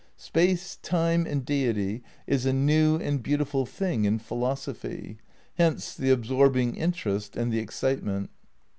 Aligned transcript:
Space, 0.17 0.77
Time 0.81 1.27
and 1.27 1.45
Deity 1.45 2.01
is 2.25 2.47
a 2.47 2.53
new 2.53 2.95
and 2.95 3.21
beautiful 3.21 3.67
thing 3.67 4.05
in 4.05 4.17
philosophy; 4.17 5.19
hence 5.59 5.93
the 5.93 6.09
absorbing 6.09 6.75
interest 6.75 7.37
and 7.37 7.53
the 7.53 7.59
excitement. 7.59 8.31